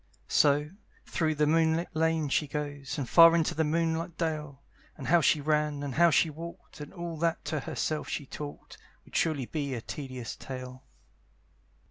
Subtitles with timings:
[0.33, 0.71] So,
[1.05, 4.63] through the moonlight lane she goes, And far into the moonlight dale;
[4.97, 8.79] And how she ran, and how she walked, And all that to herself she talked,
[9.05, 10.83] Would surely be a tedious tale.